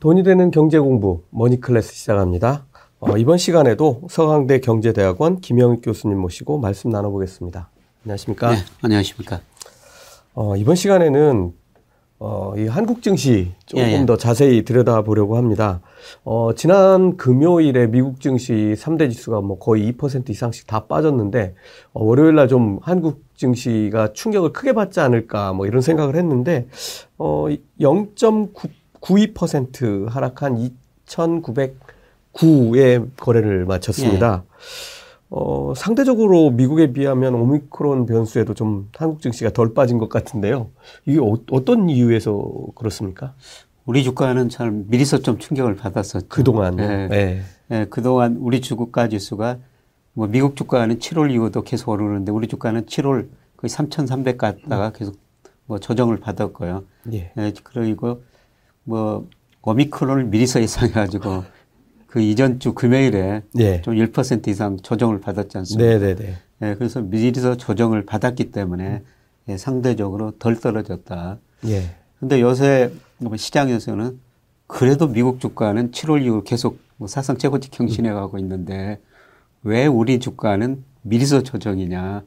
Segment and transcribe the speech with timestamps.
[0.00, 2.66] 돈이 되는 경제 공부 머니 클래스 시작합니다.
[3.00, 7.70] 어, 이번 시간에도 서강대 경제대학원 김영익 교수님 모시고 말씀 나눠보겠습니다.
[8.04, 8.50] 안녕하십니까?
[8.50, 9.40] 네, 안녕하십니까?
[10.34, 11.52] 어, 이번 시간에는
[12.18, 14.06] 어, 이 한국 증시 조금 예, 예.
[14.06, 15.80] 더 자세히 들여다보려고 합니다.
[16.24, 21.54] 어, 지난 금요일에 미국 증시 3대 지수가 뭐 거의 2% 이상씩 다 빠졌는데,
[21.92, 26.68] 어, 월요일 날 좀 한국 증시가 충격을 크게 받지 않을까 뭐 이런 생각을 했는데,
[27.18, 27.48] 어,
[29.00, 30.70] 0.92% 하락한
[31.06, 34.44] 2,909의 거래를 마쳤습니다.
[35.28, 40.70] 어, 상대적으로 미국에 비하면 오미크론 변수에도 좀 한국 증시가 덜 빠진 것 같은데요.
[41.04, 43.34] 이게 어, 떤 이유에서 그렇습니까?
[43.84, 46.26] 우리 주가는 참 미리서 좀 충격을 받았었죠.
[46.28, 46.76] 그동안.
[46.76, 47.08] 네.
[47.08, 47.42] 네.
[47.68, 49.58] 네, 그동안 우리 주가 지수가
[50.12, 55.16] 뭐 미국 주가는 7월 이후도 계속 오르는데 우리 주가는 7월 거의 3,300 갔다가 계속
[55.66, 56.84] 뭐 조정을 받았고요.
[57.12, 57.32] 예.
[57.34, 58.22] 네, 그리고
[58.86, 59.28] 뭐
[59.62, 61.44] 오미크론을 미리서 예상해가지고
[62.06, 63.82] 그 이전 주 금요일에 예.
[63.82, 65.98] 좀1% 이상 조정을 받았지 않습니까?
[65.98, 66.36] 네네네.
[66.58, 69.02] 네, 그래서 미리서 조정을 받았기 때문에
[69.48, 71.38] 예, 상대적으로 덜 떨어졌다.
[71.66, 71.82] 예.
[72.18, 74.18] 근데 요새 뭐 시장에서는
[74.66, 79.00] 그래도 미국 주가는 7월 이후 계속 뭐 사상 최고치 경신해 가고 있는데
[79.62, 82.22] 왜 우리 주가는 미리서 조정이냐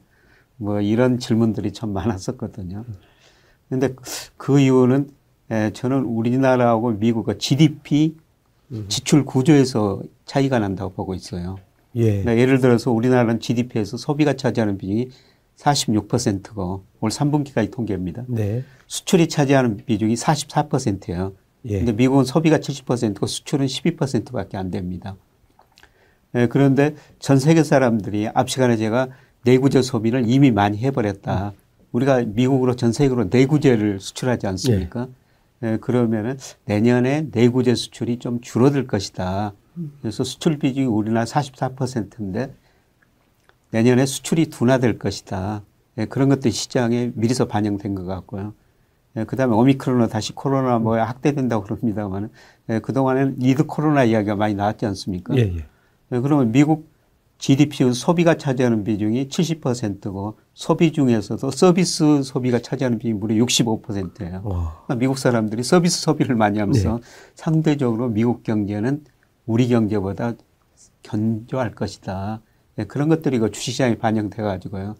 [0.56, 2.84] 뭐 이런 질문들이 참 많았었거든요.
[3.68, 3.94] 근데
[4.36, 5.10] 그 이유는
[5.50, 8.16] 에, 저는 우리나라하고 미국의 GDP
[8.88, 11.56] 지출 구조에서 차이가 난다고 보고 있어요.
[11.96, 12.22] 예.
[12.22, 15.08] 그러니까 예를 들어서 우리나라는 GDP에서 소비가 차지하는 비중이
[15.56, 18.24] 46%고 올 3분기까지 통계입니다.
[18.28, 18.62] 네.
[18.86, 21.32] 수출이 차지하는 비중이 44%예요.
[21.66, 21.78] 예.
[21.78, 25.16] 근데 미국은 소비가 70%고 수출은 12%밖에 안 됩니다.
[26.36, 29.08] 예, 그런데 전 세계 사람들이 앞 시간에 제가
[29.44, 31.52] 내구재 소비를 이미 많이 해버렸다.
[31.92, 35.08] 우리가 미국으로 전 세계로 내구재를 수출하지 않습니까?
[35.08, 35.19] 예,
[35.80, 39.52] 그러면은 내년에 내구재 수출이 좀 줄어들 것이다.
[40.00, 42.54] 그래서 수출 비중이 우리나라 44%인데
[43.70, 45.62] 내년에 수출이 둔화될 것이다.
[45.98, 48.54] 예, 그런 것들이 시장에 미리서 반영된 것 같고요.
[49.16, 52.30] 예, 그 다음에 오미크론으로 다시 코로나 뭐 확대된다고 그럽니다만
[52.68, 55.36] 예, 그동안에는 리드 코로나 이야기가 많이 나왔지 않습니까?
[55.36, 55.40] 예.
[55.40, 55.66] 예.
[56.12, 56.89] 예, 그러면 미국
[57.40, 64.42] GDP 소비가 차지하는 비중이 70%고 소비 중에서도 서비스 소비가 차지하는 비중이 무려 65%예요.
[64.44, 64.82] 와.
[64.84, 67.02] 그러니까 미국 사람들이 서비스 소비를 많이 하면서 네.
[67.34, 69.04] 상대적으로 미국 경제는
[69.46, 70.34] 우리 경제보다
[71.02, 72.42] 견조할 것이다.
[72.78, 74.94] 예, 그런 것들이 그 주식시장에 반영돼 가지고요.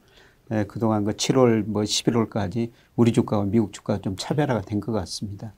[0.53, 5.53] 예, 그동안 그 7월 뭐 11월까지 우리 주가와 미국 주가가 좀 차별화가 된 것 같습니다.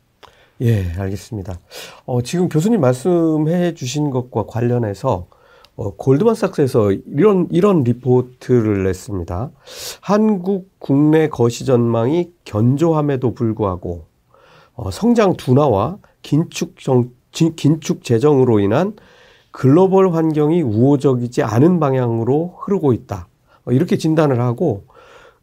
[0.61, 1.59] 예, 알겠습니다.
[2.07, 5.29] 어, 지금 교수님 말씀해 주신 것과 관련해서
[5.77, 9.51] 어, 골드만삭스에서 이런 이런 리포트를 냈습니다.
[10.01, 14.05] 한국 국내 거시 전망이 견조함에도 불구하고
[14.75, 18.95] 어, 성장 둔화와 긴축 정, 진- 긴축 재정으로 인한
[19.51, 23.29] 글로벌 환경이 우호적이지 않은 방향으로 흐르고 있다.
[23.65, 24.85] 어, 이렇게 진단을 하고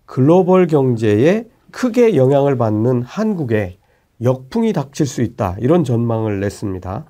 [0.06, 3.78] 글로벌 경제에 크게 영향을 받는 한국에
[4.22, 5.56] 역풍이 닥칠 수 있다.
[5.59, 7.06] 이런 전망을 냈습니다.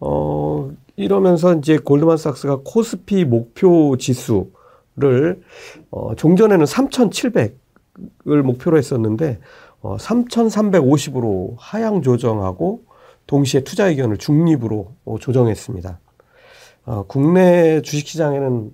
[0.00, 5.42] 어, 이러면서 이제 골드만삭스가 코스피 목표 지수를
[5.90, 9.38] 어, 종전에는 3,700을 목표로 했었는데
[9.80, 12.82] 어, 3,350으로 하향 조정하고
[13.26, 16.00] 동시에 투자 의견을 중립으로 어, 조정했습니다.
[16.86, 18.72] 어, 국내 주식시장에는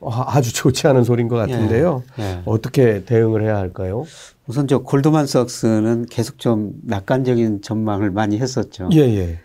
[0.00, 2.02] 어, 아주 좋지 않은 소리인 것 같은데요.
[2.18, 2.42] 예.
[2.46, 4.04] 어떻게 대응을 해야 할까요?
[4.46, 8.88] 우선 저 골드만삭스는 계속 좀 낙관적인 전망을 많이 했었죠.
[8.92, 9.40] 예, 예.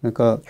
[0.00, 0.40] 그러니까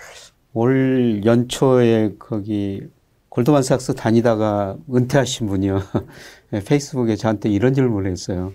[0.55, 2.87] 올 연초에 거기
[3.27, 5.81] 골드만 삭스 다니다가 은퇴하신 분이요.
[6.65, 8.53] 페이스북에 저한테 이런 질문을 했어요.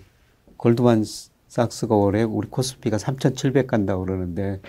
[0.57, 1.03] 골드만
[1.47, 4.61] 삭스가 올해 우리 코스피가 3,700 간다고 그러는데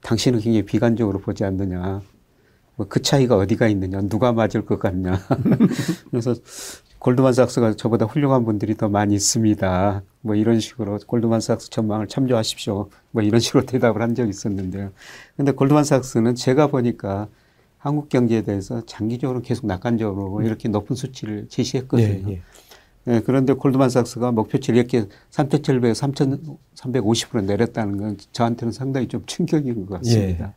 [0.00, 2.00] 당신은 굉장히 비관적으로 보지 않느냐.
[2.76, 4.00] 뭐그 차이가 어디가 있느냐.
[4.00, 5.20] 누가 맞을 것 같냐.
[6.10, 6.34] 그래서
[7.00, 10.02] 골드만삭스가 저보다 훌륭한 분들이 더 많이 있습니다.
[10.20, 12.90] 뭐 이런 식으로 골드만삭스 전망을 참조하십시오.
[13.10, 14.90] 뭐 이런 식으로 대답을 한 적이 있었는데요.
[15.36, 17.28] 근데 골드만삭스는 제가 보니까
[17.78, 22.30] 한국 경제에 대해서 장기적으로 계속 낙관적으로 이렇게 높은 수치를 제시했거든요.
[22.30, 22.42] 예, 예.
[23.06, 30.52] 예, 그런데 골드만삭스가 목표치를 이렇게 3,700, 3,350으로 내렸다는 건 저한테는 상당히 좀 충격인 것 같습니다.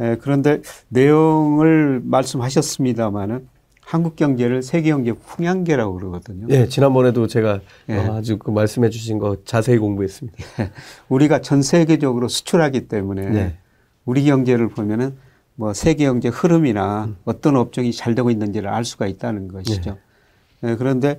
[0.00, 3.51] 예, 그런데 내용을 말씀하셨습니다마는
[3.92, 6.46] 한국 경제를 세계 경제 풍향계라고 그러거든요.
[6.48, 7.60] 예, 지난번에도 제가
[7.90, 7.98] 예.
[7.98, 10.38] 어, 아주 그 말씀해 주신 거 자세히 공부했습니다.
[11.10, 13.58] 우리가 전 세계적으로 수출하기 때문에 네.
[14.06, 15.14] 우리 경제를 보면은
[15.56, 17.16] 뭐 세계 경제 흐름이나 음.
[17.26, 19.98] 어떤 업종이 잘 되고 있는지를 알 수가 있다는 것이죠.
[20.62, 20.70] 네.
[20.70, 21.18] 예, 그런데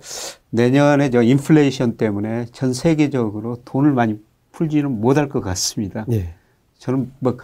[0.50, 4.20] 내년에 저 인플레이션 때문에 전 세계적으로 돈을 많이
[4.52, 6.08] 풀지는 못할 것 같습니다.
[6.12, 6.34] 예.
[6.80, 7.38] 저는 뭐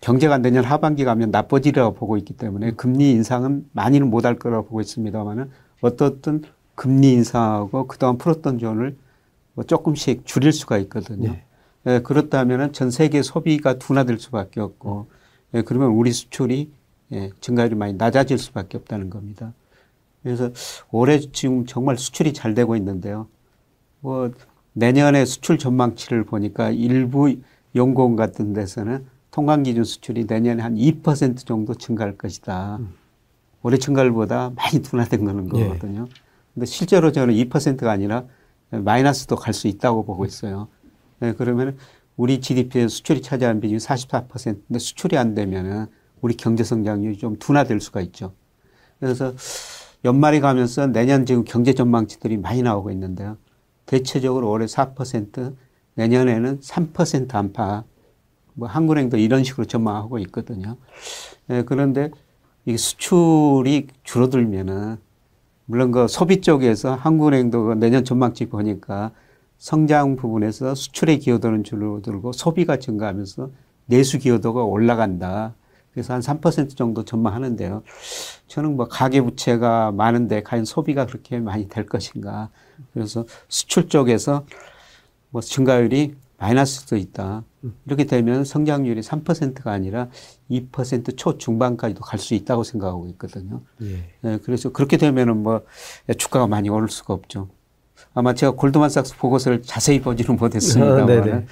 [0.00, 5.50] 경제가 내년 하반기 가면 나빠지리라고 보고 있기 때문에 금리 인상은 많이는 못할 거라고 보고 있습니다만은
[5.82, 6.42] 어떻든
[6.74, 8.96] 금리 인상하고 그동안 풀었던 존을
[9.54, 11.32] 뭐 조금씩 줄일 수가 있거든요.
[11.32, 11.44] 네.
[11.86, 15.06] 예, 그렇다면은 전 세계 소비가 둔화될 수밖에 없고,
[15.54, 16.70] 예, 그러면 우리 수출이
[17.12, 19.52] 예, 증가율이 많이 낮아질 수밖에 없다는 겁니다.
[20.22, 20.50] 그래서
[20.90, 23.26] 올해 지금 정말 수출이 잘 되고 있는데요.
[24.00, 24.30] 뭐
[24.72, 27.34] 내년에 수출 전망치를 보니까 일부
[27.74, 32.80] 연구원 같은 데서는 통관 기준 수출이 내년에 한 2% 정도 증가할 것이다.
[33.62, 35.68] 올해 증가율보다 많이 둔화된 거는 예.
[35.68, 36.08] 거거든요.
[36.54, 38.24] 근데 실제로 저는 2%가 아니라
[38.70, 40.68] 마이너스도 갈 수 있다고 보고 있어요.
[41.20, 41.76] 네, 그러면
[42.16, 45.86] 우리 GDP의 수출이 차지하는 비중이 44%인데 수출이 안 되면은
[46.20, 48.32] 우리 경제 성장률이 좀 둔화될 수가 있죠.
[48.98, 49.34] 그래서
[50.04, 53.36] 연말이 가면서 내년 지금 경제 전망치들이 많이 나오고 있는데요.
[53.86, 55.54] 대체적으로 올해 4%,
[55.94, 57.84] 내년에는 3% 안팎,
[58.60, 60.76] 뭐 한국은행도 이런 식으로 전망하고 있거든요.
[61.48, 62.10] 예, 그런데
[62.66, 64.98] 이 수출이 줄어들면은
[65.64, 69.12] 물론 그 소비 쪽에서 한국은행도 그 내년 전망치 보니까
[69.56, 73.50] 성장 부분에서 수출의 기여도는 줄어들고 소비가 증가하면서
[73.86, 75.54] 내수 기여도가 올라간다.
[75.94, 77.82] 그래서 한 3% 정도 전망하는데요.
[78.46, 82.50] 저는 뭐 가계 부채가 많은데 과연 소비가 그렇게 많이 될 것인가.
[82.92, 84.44] 그래서 수출 쪽에서
[85.30, 87.44] 뭐 증가율이 마이너스도 있다.
[87.84, 90.08] 이렇게 되면 성장률이 3%가 아니라
[90.50, 93.60] 2% 초중반까지도 갈 수 있다고 생각하고 있거든요.
[93.82, 94.08] 예.
[94.22, 95.62] 네, 그래서 그렇게 되면은 뭐
[96.16, 97.48] 주가가 많이 오를 수가 없죠.
[98.14, 100.42] 아마 제가 골드만삭스 보고서를 자세히 보지는 아.
[100.42, 101.46] 못했습니다만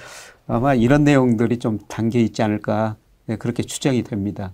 [0.47, 2.97] 아마 이런 내용들이 좀 담겨 있지 않을까
[3.27, 4.53] 네, 그렇게 추정이 됩니다.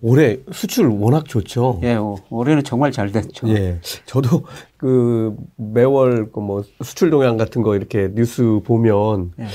[0.00, 1.80] 올해 수출 워낙 좋죠.
[1.82, 3.48] 예, 오, 올해는 정말 잘 됐죠.
[3.48, 3.80] 예.
[4.06, 4.44] 저도
[4.76, 9.46] 그 매월 그 뭐 수출 동향 같은 거 이렇게 뉴스 보면 예.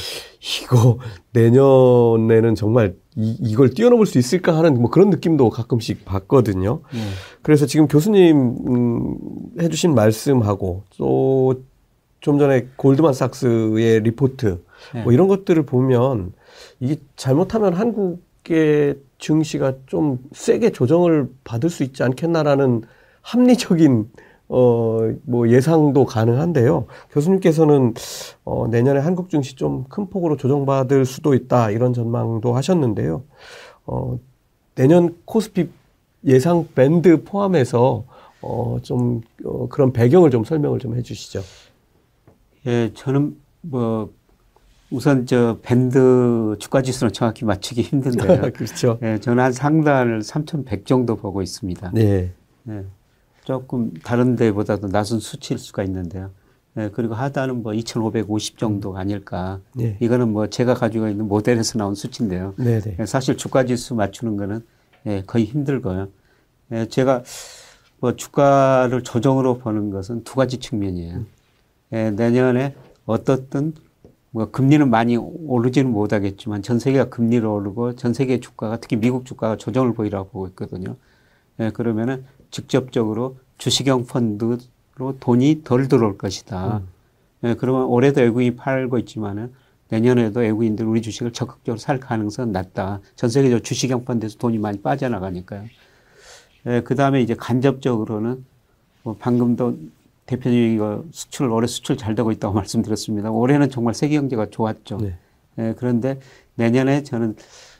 [0.63, 0.97] 이거
[1.33, 6.81] 내년에는 정말 이, 이걸 뛰어넘을 수 있을까 하는 뭐 그런 느낌도 가끔씩 받거든요.
[6.93, 6.99] 예.
[7.41, 9.17] 그래서 지금 교수님 음,
[9.59, 11.69] 해주신 말씀하고 또
[12.21, 14.61] 좀 전에 골드만삭스의 리포트
[14.93, 15.03] 네.
[15.03, 16.33] 뭐 이런 것들을 보면
[16.79, 22.83] 이게 잘못하면 한국의 증시가 좀 세게 조정을 받을 수 있지 않겠나라는
[23.21, 24.09] 합리적인
[24.49, 26.87] 어 뭐 예상도 가능한데요.
[27.11, 27.93] 교수님께서는
[28.45, 33.23] 어 내년에 한국 증시 좀 큰 폭으로 조정받을 수도 있다 이런 전망도 하셨는데요.
[33.85, 34.19] 어
[34.75, 35.69] 내년 코스피
[36.25, 38.05] 예상 밴드 포함해서
[38.41, 41.41] 어 좀 어, 그런 배경을 좀 설명을 좀 해주시죠.
[42.67, 44.11] 예, 저는 뭐
[44.91, 48.51] 우선 저 밴드 주가 지수는 정확히 맞추기 힘든데요.
[48.53, 48.97] 그렇죠.
[49.03, 51.91] 예, 저는 한 상단을 3,100 정도 보고 있습니다.
[51.93, 52.31] 네.
[52.69, 52.85] 예,
[53.43, 56.31] 조금 다른 데보다도 낮은 수치일 수가 있는데요.
[56.77, 59.59] 예, 그리고 하단은 뭐 2,550 정도 아닐까.
[59.75, 59.97] 네.
[59.99, 62.53] 이거는 뭐 제가 가지고 있는 모델에서 나온 수치인데요.
[62.57, 62.95] 네, 네.
[62.99, 64.65] 예, 사실 주가 지수 맞추는 거는
[65.05, 66.07] 예, 거의 힘들고요.
[66.71, 67.23] 예, 제가
[67.99, 71.25] 뭐 주가를 조정으로 보는 것은 두 가지 측면이에요.
[71.93, 72.75] 예, 내년에
[73.05, 73.73] 어떻든
[74.31, 79.57] 뭐 금리는 많이 오르지는 못하겠지만 전 세계가 금리를 오르고 전 세계 주가가 특히 미국 주가가
[79.57, 80.95] 조정을 보이라고 보고 있거든요.
[81.59, 84.57] 예, 그러면은 직접적으로 주식형 펀드로
[85.19, 86.81] 돈이 덜 들어올 것이다.
[87.43, 89.51] 예, 그러면 올해도 외국인이 팔고 있지만은
[89.89, 92.99] 내년에도 외국인들 우리 주식을 적극적으로 살 가능성은 낮다.
[93.15, 95.63] 전 세계적으로 주식형 펀드에서 돈이 많이 빠져나가니까요.
[96.67, 98.45] 예, 그 다음에 이제 간접적으로는
[99.01, 99.77] 뭐 방금도
[100.35, 103.31] 이거 수출, 올해 수출 잘 되고 있다고 말씀드렸습니다.
[103.31, 104.97] 올해는 정말 세계 경제가 좋았죠.
[104.97, 105.17] 네.
[105.57, 106.19] 예, 그런데
[106.55, 107.35] 내년에 저는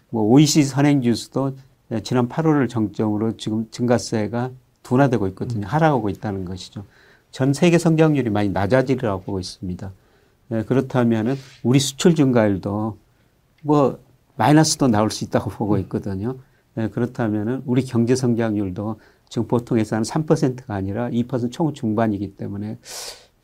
[0.10, 1.56] 뭐 OECD 선행 지수도
[1.92, 4.52] 예, 지난 8월을 정점으로 지금 증가세가
[4.84, 5.68] 둔화되고 있거든요.
[5.68, 6.86] 하락하고 있다는 것이죠.
[7.32, 9.92] 전 세계 성장률이 많이 낮아지리라고 보고 있습니다.
[10.52, 12.98] 예, 그렇다면은 우리 수출 증가율도
[13.64, 14.00] 뭐
[14.36, 16.36] 마이너스도 나올 수 있다고 보고 있거든요.
[16.78, 22.78] 예, 그렇다면은 우리 경제 성장률도 지금 보통 예산은 3%가 아니라 2% 초중반이기 때문에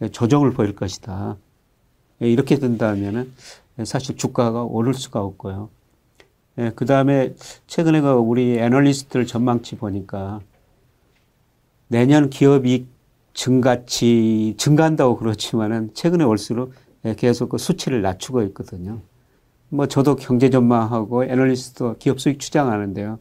[0.02, 1.38] 예, 조정을 보일 것이다.
[2.22, 3.32] 예, 이렇게 된다면은
[3.80, 5.70] 예, 사실 주가가 오를 수가 없고요.
[6.58, 7.36] 예, 그 다음에
[7.68, 10.42] 최근에 그 우리 애널리스트들 전망치 보니까
[11.88, 12.88] 내년 기업이익
[13.34, 16.74] 증가치 증가한다고 그렇지만은 최근에 올수록
[17.06, 19.02] 예, 계속 그 수치를 낮추고 있거든요.
[19.70, 23.20] 뭐 저도 경제 전망하고 애널리스트 기업 수익 추정하는데요.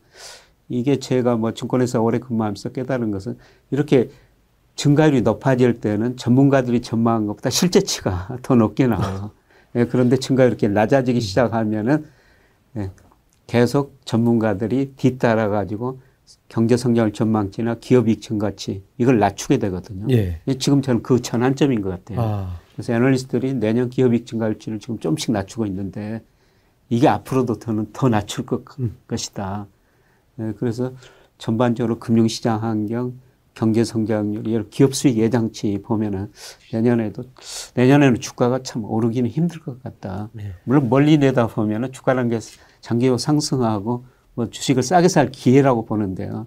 [0.68, 3.36] 이게 제가 뭐 증권회사 오래 근무하면서 깨달은 것은
[3.70, 4.10] 이렇게
[4.76, 9.30] 증가율이 높아질 때는 전문가들이 전망한 것보다 실제치가 더 높게 나와요.
[9.76, 12.06] 예, 그런데 증가율이 이렇게 낮아지기 시작하면은
[12.76, 12.90] 예,
[13.46, 16.00] 계속 전문가들이 뒤따라 가지고
[16.48, 20.06] 경제 성장을 전망치나 기업 이익 증가치 이걸 낮추게 되거든요.
[20.10, 20.40] 예.
[20.58, 22.20] 지금 저는 그 전환점인 것 같아요.
[22.20, 26.22] 아, 그래서 애널리스트들이 내년 기업 이익 증가율치를 지금 조금씩 낮추고 있는데
[26.88, 28.96] 이게 앞으로도 더는 더 낮출 것, 음.
[29.06, 29.66] 것이다.
[30.40, 30.92] 예, 그래서
[31.38, 33.20] 전반적으로 금융시장 환경,
[33.54, 36.32] 경제 성장률, 이런 기업 수익 예상치 보면은
[36.72, 37.24] 내년에도
[37.74, 40.30] 내년에는 주가가 참 오르기는 힘들 것 같다.
[40.32, 40.52] 네.
[40.64, 42.40] 물론 멀리 내다 보면은 주가라는 게
[42.80, 46.46] 장기로 상승하고 뭐 주식을 싸게 살 기회라고 보는데요.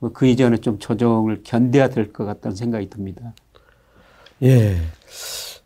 [0.00, 3.34] 뭐 그 이전에 좀 조정을 견뎌야 될 것 같다는 생각이 듭니다.
[4.42, 4.76] 예.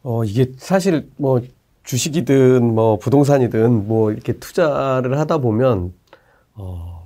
[0.03, 1.41] 어, 이게 사실 뭐
[1.85, 5.93] 주식이든 뭐 부동산이든 뭐 이렇게 투자를 하다 보면
[6.55, 7.00] 어, 뭐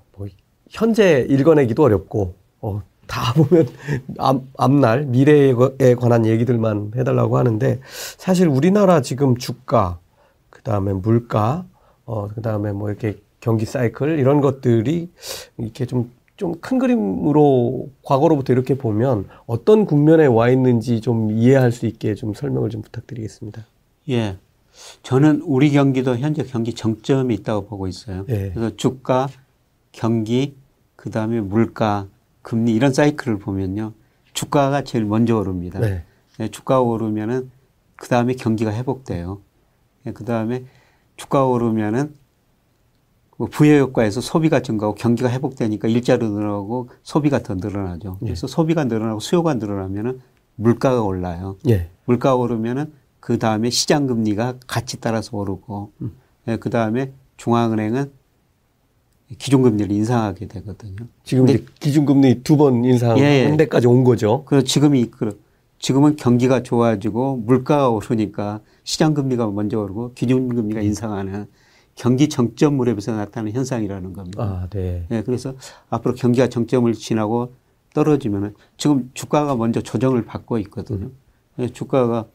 [0.75, 3.67] 현재 읽어내기도 어렵고 어, 다 보면
[4.19, 5.55] 앞, 앞날 미래에
[5.99, 7.81] 관한 얘기들만 해달라고 하는데
[8.19, 9.99] 사실 우리나라 지금 주가
[10.51, 11.65] 그 다음에 물가
[12.05, 15.11] 어, 그 다음에 뭐 이렇게 경기 사이클 이런 것들이
[15.57, 21.87] 이렇게 좀 좀 큰 그림으로 과거로부터 이렇게 보면 어떤 국면에 와 있는지 좀 이해할 수
[21.87, 23.65] 있게 좀 설명을 좀 부탁드리겠습니다.
[24.11, 24.37] 예.
[25.05, 28.25] 저는 우리 경기도 현재 경기 정점이 있다고 보고 있어요.
[28.29, 28.51] 예.
[28.53, 29.29] 그래서 주가,
[29.93, 30.57] 경기,
[31.05, 32.07] 그 다음에 물가,
[32.41, 33.93] 금리 이런 사이클을 보면요.
[34.33, 35.79] 주가가 제일 먼저 오릅니다.
[35.79, 36.03] 네.
[36.41, 37.51] 예, 주가가 오르면은
[37.95, 39.43] 그 다음에 경기가 회복돼요.
[40.07, 40.65] 예, 그 다음에
[41.19, 42.15] 주가가 오르면은
[43.37, 48.17] 그 부여 효과에서 소비가 증가하고 경기가 회복되니까 일자로 늘어나고 소비가 더 늘어나죠.
[48.23, 48.25] 예.
[48.25, 50.23] 그래서 소비가 늘어나고 수요가 늘어나면은
[50.55, 51.59] 물가가 올라요.
[51.69, 51.91] 예.
[52.07, 56.17] 물가가 오르면은 그 다음에 시장 금리가 같이 따라서 오르고, 음.
[56.49, 58.11] 예, 그 다음에 중앙은행은
[59.39, 60.97] 기준금리를 인상하게 되거든요.
[61.25, 63.57] 지금 이제 기준금리 두 번 인상한 예, 예.
[63.57, 64.45] 데까지 온 거죠.
[64.47, 65.41] 그래서 지금이 그
[65.79, 71.47] 지금은 경기가 좋아지고 물가가 오르니까 시장 금리가 먼저 오르고 기준금리가 인상하는
[71.95, 74.43] 경기 정점 무렵에서 나타나는 현상이라는 겁니다.
[74.43, 75.07] 아, 네.
[75.11, 75.55] 예, 그래서
[75.91, 77.53] 앞으로 경기가 정점을 지나고
[77.95, 81.11] 떨어지면은 지금 주가가 먼저 조정을 받고 있거든요.
[81.61, 82.27] 예, 주가가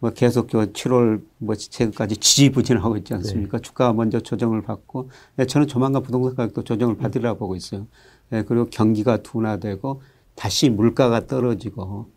[0.00, 3.58] 뭐 계속 저 7월 뭐 최근까지 지지부진하고 있지 않습니까?
[3.58, 7.86] 주가가 먼저 조정을 받고 예, 저는 조만간 부동산 가격도 조정을 받으리라고 보고 있어요.
[8.32, 10.02] 예, 그리고 경기가 둔화되고
[10.34, 12.08] 다시 물가가 떨어지고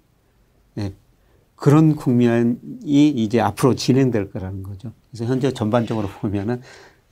[0.78, 0.94] 예,
[1.56, 4.94] 그런 국면이 이제 앞으로 진행될 거라는 거죠.
[5.12, 6.62] 그래서 현재 전반적으로 보면은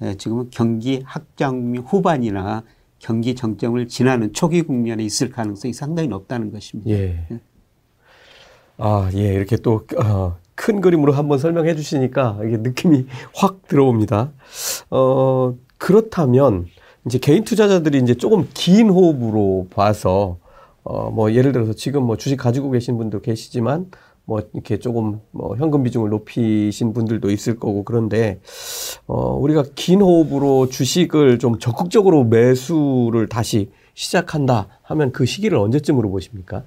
[0.02, 2.64] 예, 지금은 경기 확장 후반이나
[2.98, 6.92] 경기 정점을 지나는 초기 국면에 있을 가능성이 상당히 높다는 것입니다.
[6.92, 7.28] 예.
[8.78, 9.34] 아, 예.
[9.34, 14.32] 이렇게 또, 어, 큰 그림으로 한번 설명해 주시니까 이게 느낌이 확 들어옵니다.
[14.92, 16.68] 어, 그렇다면
[17.08, 20.38] 이제 개인 투자자들이 이제 조금 긴 호흡으로 봐서
[20.84, 23.90] 어, 뭐 예를 들어서 지금 뭐 주식 가지고 계신 분도 계시지만
[24.26, 28.40] 뭐 이렇게 조금 뭐 현금 비중을 높이신 분들도 있을 거고 그런데
[29.08, 36.66] 어, 우리가 긴 호흡으로 주식을 좀 적극적으로 매수를 다시 시작한다 하면 그 시기를 언제쯤으로 보십니까?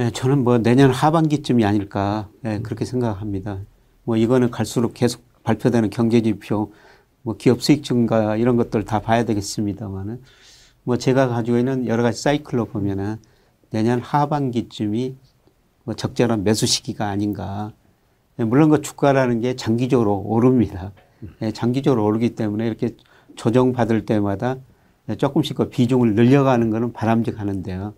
[0.00, 3.60] 예, 저는 뭐 내년 하반기쯤이 아닐까 예, 그렇게 생각합니다.
[4.02, 6.72] 뭐 이거는 갈수록 계속 발표되는 경제 지표,
[7.22, 10.20] 뭐 기업 수익 증가 이런 것들 다 봐야 되겠습니다만은
[10.82, 13.18] 뭐 제가 가지고 있는 여러 가지 사이클로 보면은
[13.70, 15.16] 내년 하반기쯤이
[15.84, 17.72] 뭐 적절한 매수 시기가 아닌가.
[18.40, 20.90] 예, 물론 그 주가라는 게 장기적으로 오릅니다.
[21.40, 22.96] 예, 장기적으로 오르기 때문에 이렇게
[23.36, 24.56] 조정 받을 때마다
[25.08, 27.94] 예, 조금씩 그 비중을 늘려가는 거는 바람직하는데요.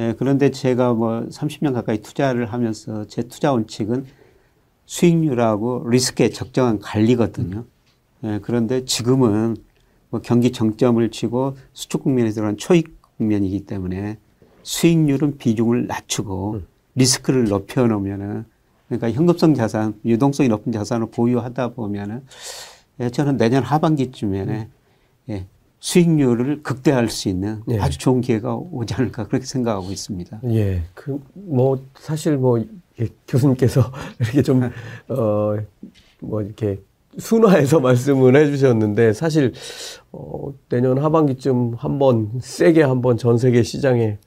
[0.00, 4.06] 예, 그런데 제가 뭐 30년 가까이 투자를 하면서 제 투자 원칙은
[4.86, 7.64] 수익률하고 리스크의 적정한 관리거든요.
[8.24, 9.58] 예, 그런데 지금은
[10.08, 14.16] 뭐 경기 정점을 치고 수축 국면에 들어간 초익 국면이기 때문에
[14.62, 16.62] 수익률은 비중을 낮추고
[16.94, 18.46] 리스크를 높여 놓으면은
[18.88, 22.24] 그러니까 현금성 자산, 유동성이 높은 자산을 보유하다 보면은
[23.00, 24.68] 예, 저는 내년 하반기쯤에
[25.28, 25.46] 예,
[25.80, 27.78] 수익률을 극대화할 수 있는 예.
[27.78, 30.40] 아주 좋은 기회가 오지 않을까 그렇게 생각하고 있습니다.
[30.50, 32.62] 예, 그, 뭐, 사실 뭐,
[33.00, 34.62] 예, 교수님께서 이렇게 좀,
[35.08, 35.56] 어,
[36.20, 36.80] 뭐, 이렇게
[37.18, 39.52] 순화해서 말씀을 해주셨는데, 사실,
[40.12, 44.18] 어, 내년 하반기쯤 한번 세게 한번 전 세계 시장에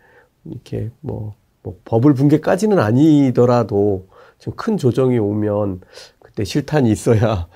[0.45, 4.07] 이렇게 뭐, 뭐, 버블 붕괴까지는 아니더라도
[4.43, 5.81] 좀 큰 조정이 오면
[6.19, 7.47] 그때 실탄이 있어야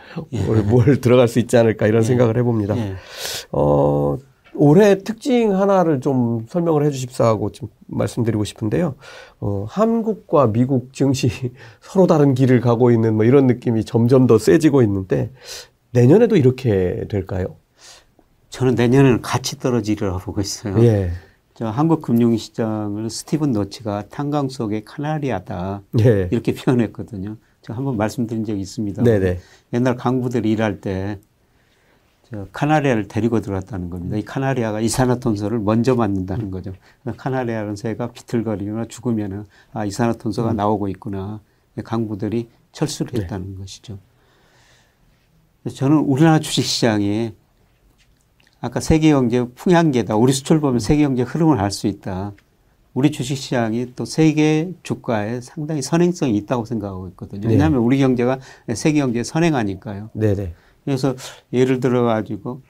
[0.46, 2.76] 뭘, 뭘 들어갈 수 있지 않을까 이런 생각을 해봅니다.
[3.48, 3.58] 예.
[3.58, 4.18] 어,
[4.54, 8.96] 올해 특징 하나를 좀 설명을 해 주십사 하고 좀 말씀드리고 싶은데요.
[9.40, 11.30] 어, 한국과 미국 증시
[11.80, 15.32] 서로 다른 길을 가고 있는 뭐 이런 느낌이 점점 더 세지고 있는데
[15.92, 17.56] 내년에도 이렇게 될까요?
[18.50, 20.82] 저는 내년에는 같이 떨어지리라고 보고 있어요.
[20.84, 21.12] 예.
[21.54, 26.30] 저 한국 금융시장을 스티븐 로치가 탄광 속의 카나리아다 예.
[26.32, 27.38] 이렇게 표현했거든요.
[27.62, 29.04] 제가 한번 말씀드린 적이 있습니다.
[29.04, 29.40] 네네.
[29.74, 31.20] 옛날 광부들이 일할 때 저
[32.52, 34.18] 카나리아를 데리고 들어왔다는 겁니다.
[34.18, 36.74] 이 카나리아가 이산화탄소를 먼저 맡는다는 거죠.
[37.16, 41.40] 카나리아라는 새가 비틀거리거나 죽으면은 아 이산화탄소가 나오고 있구나.
[41.84, 44.00] 강부들이 철수를 했다는 것이죠.
[45.74, 47.34] 저는 우리나라 주식시장이
[48.60, 50.16] 아까 세계경제 풍향계다.
[50.16, 52.34] 우리 수출 보면 세계경제 흐름을 알 수 있다.
[52.94, 57.42] 우리 주식시장이 또 세계 주가에 상당히 선행성이 있다고 생각하고 있거든요.
[57.42, 57.50] 네.
[57.50, 58.40] 왜냐하면 우리 경제가
[58.74, 60.10] 세계 경제에 선행하니까요.
[60.14, 60.54] 네네.
[60.88, 61.16] 그래서
[61.52, 62.62] 예를 들어 가지고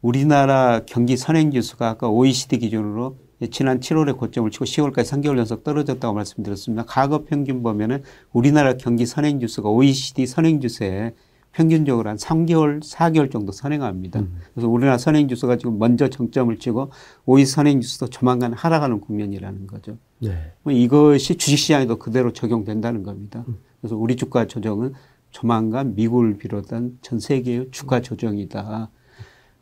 [0.00, 3.18] 우리나라 경기 선행 지수가 아까 OECD 기준으로
[3.50, 6.86] 지난 7월에 고점을 치고 10월까지 3개월 연속 떨어졌다고 말씀드렸습니다.
[6.86, 11.12] 과거 평균 보면은 우리나라 경기 선행 지수가 OECD 선행 지수에
[11.52, 14.24] 평균적으로 한 3개월, 4개월 정도 선행합니다.
[14.54, 16.90] 그래서 우리나라 선행 지수가 지금 먼저 정점을 치고
[17.26, 19.98] OECD 선행 지수도 조만간 하락하는 국면이라는 거죠.
[20.20, 20.52] 네.
[20.62, 23.44] 뭐 이것이 주식시장에도 그대로 적용된다는 겁니다.
[23.82, 24.94] 그래서 우리 주가 조정은
[25.32, 28.88] 조만간 미국을 비롯한 전 세계의 주가 조정이다.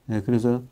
[0.06, 0.62] 네, 그래서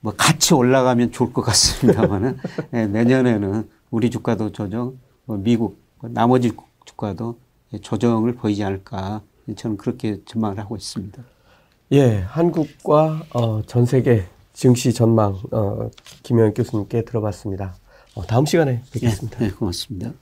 [0.00, 2.36] 뭐 같이 올라가면 좋을 것 같습니다만은
[2.70, 6.52] 네, 내년에는 우리 주가도 조정, 뭐 미국 나머지
[6.84, 7.38] 주가도
[7.80, 9.22] 조정을 보이지 않을까
[9.56, 11.22] 저는 그렇게 전망을 하고 있습니다.
[11.92, 15.88] 예, 한국과 어, 전 세계 증시 전망 어,
[16.24, 17.76] 김영현 교수님께 들어봤습니다.
[18.14, 19.38] 어, 다음 시간에 뵙겠습니다.
[19.38, 20.12] 네, 고맙습니다.